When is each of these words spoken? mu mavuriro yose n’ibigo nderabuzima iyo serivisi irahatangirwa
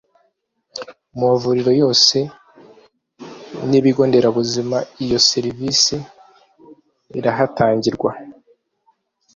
mu 1.17 1.23
mavuriro 1.31 1.71
yose 1.81 2.17
n’ibigo 3.69 4.03
nderabuzima 4.09 4.77
iyo 5.03 5.17
serivisi 5.29 5.95
irahatangirwa 7.17 8.11